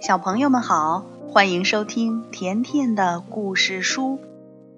[0.00, 4.20] 小朋友们好，欢迎收听甜甜的故事书。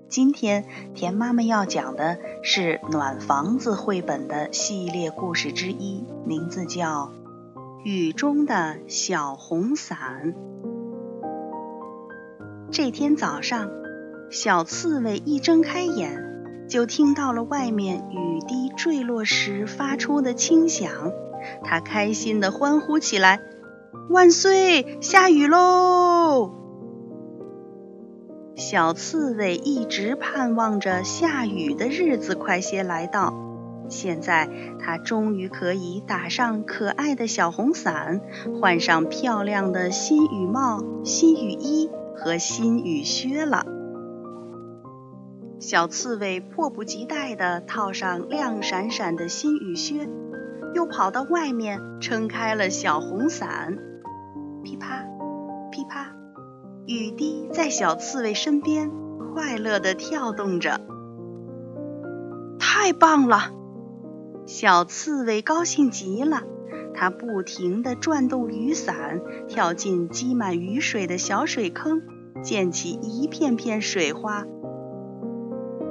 [0.09, 7.13] 今天甜妈妈要讲的是《暖房子》绘本的系列故事之一，名字叫
[7.85, 9.99] 《雨中的小红伞》。
[12.71, 13.69] 这天早上，
[14.31, 21.13] 小刺猬一睁开眼，就听到了外面雨滴坠落时发出的轻响，
[21.63, 23.41] 它开心地欢呼起来。
[24.09, 24.99] 万岁！
[25.01, 26.53] 下雨喽！
[28.55, 33.35] 小刺猬一直盼望着下雨的日子快些来到。
[33.89, 38.21] 现在，它终于可以打上可爱的小红伞，
[38.61, 43.67] 换上漂亮的新雨帽、新雨衣和新雨靴了。
[45.59, 50.09] 小刺猬迫不及待地套上亮闪闪的新雨靴，
[50.75, 53.79] 又跑到外面撑开了小红伞。
[54.63, 55.05] 噼啪，
[55.71, 56.15] 噼啪，
[56.87, 58.91] 雨滴在小刺猬身边
[59.35, 60.81] 快乐地跳动着。
[62.59, 63.53] 太棒了！
[64.47, 66.43] 小刺猬高兴极了，
[66.95, 72.03] 它不停地转动雨伞，跳进积满雨水的小水坑，
[72.43, 74.45] 溅起一片片水花。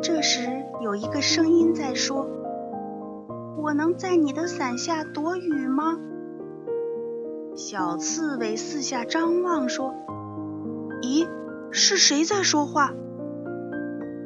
[0.01, 0.49] 这时，
[0.81, 2.27] 有一个声音在说
[3.61, 5.97] ：“我能在你的伞下躲雨吗？”
[7.55, 9.93] 小刺猬四下张望，说
[11.03, 11.27] ：“咦，
[11.71, 12.93] 是谁在说话？”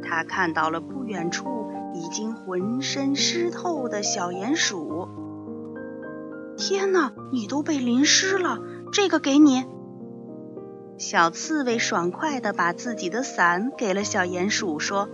[0.04, 5.08] 他看到了不远处已经浑身湿透的小鼹鼠。
[6.56, 8.60] 天哪，你都被淋湿了！
[8.92, 9.66] 这个给你。
[11.00, 15.10] 小刺猬爽快地把自己的伞给了小鼹鼠，说：“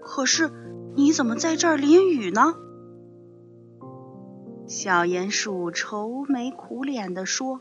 [0.00, 0.48] 可是
[0.94, 2.54] 你怎么在这儿淋雨呢？”
[4.66, 7.60] 小鼹鼠愁眉苦脸地说：“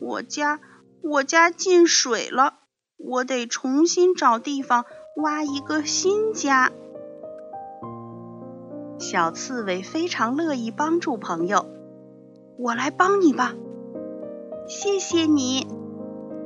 [0.00, 0.60] 我家，
[1.02, 2.54] 我家进水了，
[2.96, 4.84] 我得重新找地方
[5.16, 6.70] 挖一个新家。”
[9.00, 11.66] 小刺猬非常乐意帮助朋友，
[12.58, 13.52] 我来帮你吧。
[14.68, 15.66] 谢谢你。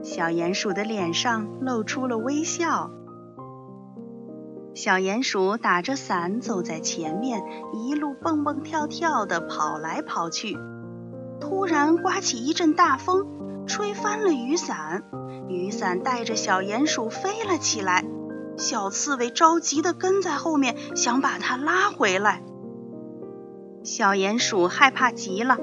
[0.02, 2.90] 小鼹鼠的脸上露出了微笑。
[4.76, 7.42] 小鼹鼠打着伞走在前面，
[7.72, 10.58] 一路蹦蹦跳跳地跑来跑去。
[11.40, 13.26] 突然刮起一阵大风，
[13.66, 15.02] 吹翻了雨伞，
[15.48, 18.04] 雨伞带着小鼹鼠飞了起来。
[18.58, 22.42] 小刺猬着急地跟在后面，想把它拉回来。
[23.82, 25.56] 小鼹鼠害怕极了：“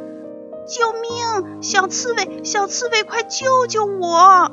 [0.66, 1.62] 救命！
[1.62, 4.52] 小刺猬，小刺猬，快救救我！”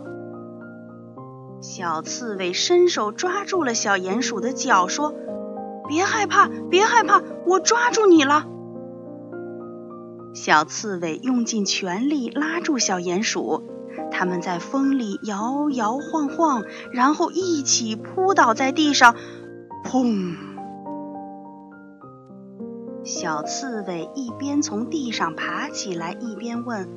[1.72, 5.14] 小刺猬伸手抓住了小鼹鼠的脚，说
[5.86, 8.44] ：“别害怕，别害怕，我抓住你了。”
[10.34, 13.62] 小刺猬用尽全力拉住小鼹鼠，
[14.10, 19.14] 他们在风里摇摇晃晃，然后一起扑倒在地上，
[19.84, 20.34] 砰！
[23.04, 26.88] 小刺猬一边从地上爬起来，一边问：“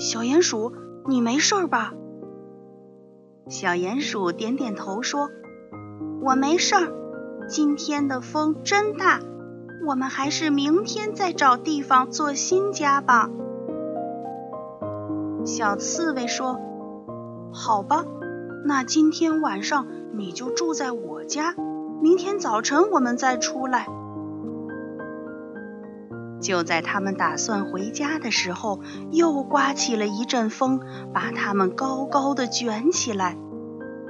[0.00, 0.72] 小鼹鼠，
[1.06, 1.92] 你没事吧？”
[3.48, 5.28] 小鼹鼠点点头说
[6.22, 6.92] ：“我没事儿。
[7.48, 9.20] 今天的风真大，
[9.86, 13.30] 我们还是明天再找地方做新家吧。”
[15.44, 16.60] 小刺猬说
[17.52, 18.04] ：“好吧，
[18.64, 21.54] 那今天晚上你就住在我家，
[22.00, 23.86] 明天早晨我们再出来。”
[26.42, 28.80] 就在他们打算回家的时候，
[29.12, 30.80] 又刮起了一阵风，
[31.14, 33.38] 把他们高高的卷起来。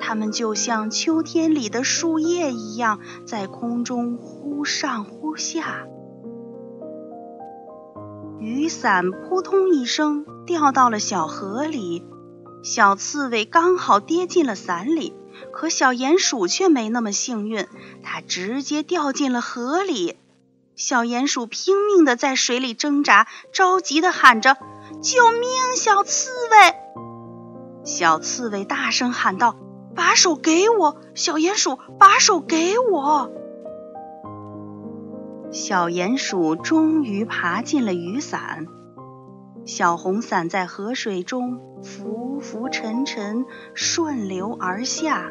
[0.01, 5.87] 他们就像秋天里的树叶一样，在空中忽上忽下。
[8.41, 12.05] 雨伞扑通一声掉到了小河里，
[12.65, 15.15] 小刺猬刚好跌进了伞里，
[15.53, 17.69] 可小鼹鼠却没那么幸运，
[18.03, 20.17] 它直接掉进了河里。
[20.75, 24.57] 小鼹鼠拼命地在水里挣扎，着急地喊着
[25.03, 25.77] ：“救命！
[25.77, 26.75] 小刺猬！”
[27.85, 29.57] 小刺猬大声喊道
[29.95, 33.31] ：“把手给我！”小鼹鼠：“把手给我！”
[35.53, 38.67] 小鼹鼠终于爬进了雨伞，
[39.67, 43.45] 小红伞在河水中浮浮沉沉，
[43.75, 45.31] 顺流而下。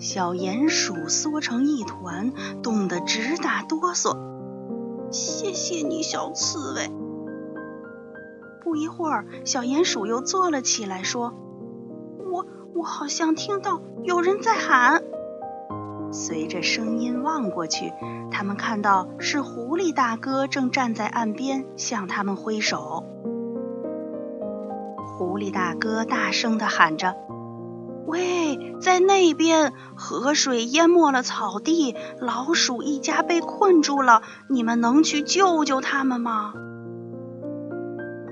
[0.00, 2.32] 小鼹鼠缩成一团，
[2.62, 4.16] 冻得直打哆嗦。
[5.10, 6.90] 谢谢你，小刺猬。
[8.64, 11.34] 不一会儿，小鼹鼠又坐了起来，说
[12.32, 15.02] ：“我我好像听到有人在喊。”
[16.10, 17.92] 随着声音望过去，
[18.30, 23.04] 他们看到是狐狸大哥正站在岸边向他们挥手。
[25.18, 27.14] 狐狸大哥大声地喊着
[28.10, 36.52] ：“喂，在那边，河水淹没了草地，老鼠一家被困住了，你们能去救救他们吗？”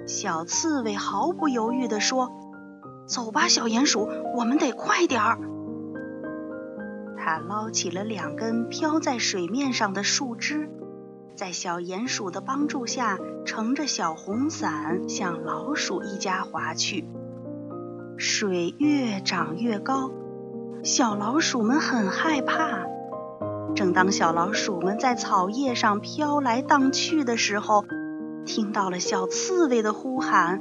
[0.09, 2.33] 小刺猬毫不犹豫地说
[3.07, 5.39] ：“走吧，小鼹鼠，我们得快点儿。”
[7.17, 10.69] 他捞起了两根飘在水面上的树枝，
[11.37, 17.07] 在小鼹鼠的帮助下，乘着小红伞向老鼠一家划去。
[18.40, 20.12] 水越涨越高，
[20.85, 22.87] 小老鼠们很害怕。
[23.75, 27.85] 正当小老鼠们在草叶上飘来荡去的时候，
[28.46, 30.61] 听到了小刺猬的呼喊：“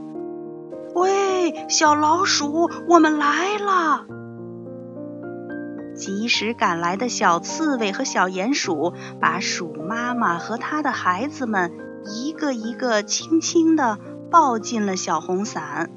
[0.96, 4.08] 喂，小老鼠，我们来了！”
[5.94, 11.72] 及时赶来的小刺猬和小鼹鼠把鼠妈妈和它的孩子们
[12.06, 14.00] 一个一个轻轻地
[14.32, 15.92] 抱进了小红伞。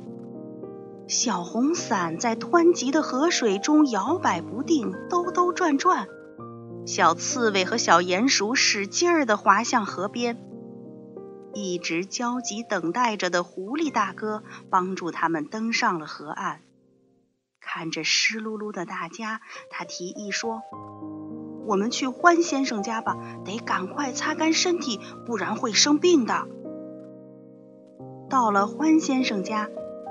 [1.11, 6.07] 小红伞在湍急的河水中摇摆不定，兜兜转转。
[6.87, 10.39] 小刺猬和小鼹鼠使劲儿地滑向河边。
[11.53, 16.61] 一直焦急等待着的狐狸大哥帮助他们登上了河岸。
[17.61, 20.63] 看着湿漉漉的大家，他提议说
[21.67, 26.47] ：“我们去欢先生家吧，得赶快擦干身体，不然会生病的。”
[28.31, 29.69] 到了欢先生家，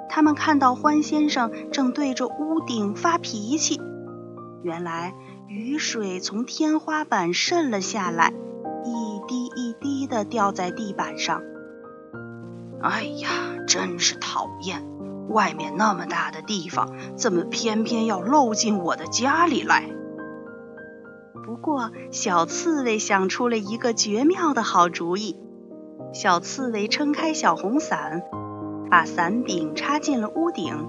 [0.10, 3.80] 他们看到欢先生正对着屋顶发脾气。
[4.64, 5.14] 原来
[5.48, 8.34] 雨水从天花板渗了下来，
[8.84, 11.42] 一滴一滴的掉在地板上。
[12.82, 13.30] 哎呀，
[13.68, 14.84] 真是讨厌！
[15.30, 19.90] 外面那么大的地方，怎么偏偏要漏进我的家里来？
[21.46, 25.38] 不过，小刺猬想出了一个绝妙的好主意。
[26.14, 28.24] 小刺猬撑开小红伞，
[28.90, 30.88] 把伞柄插进了屋顶。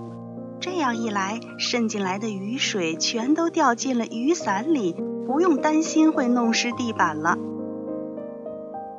[0.61, 4.95] 这样一来，渗进来的雨水全都掉进了雨伞里，
[5.27, 7.39] 不用担心会弄湿地板了。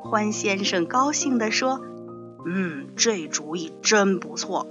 [0.02, 1.80] 欢先生高兴地说
[2.46, 4.66] ：“嗯，这主意真不错。”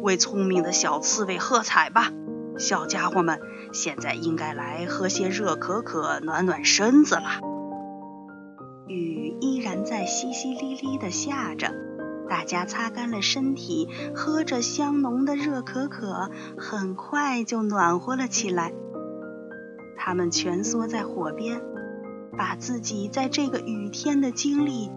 [0.00, 2.10] 为聪明的小刺猬喝彩吧，
[2.58, 3.40] 小家伙们！
[3.72, 7.40] 现在应该来喝些热可可，暖暖身子了。
[8.86, 11.72] 雨依然在淅淅沥沥地下着，
[12.30, 18.72] 大家擦干了身体，喝着香浓的热可可，很快就暖和了起来。
[19.98, 21.60] 他们蜷缩在火边，
[22.38, 24.90] 把自己在这个雨天的经历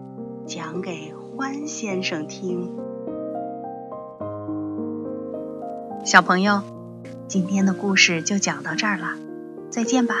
[0.46, 2.70] 讲给欢先生听。
[6.04, 6.62] 小朋友，
[7.26, 9.08] 今天的故事就讲到这儿了，
[9.70, 10.14] 再见吧。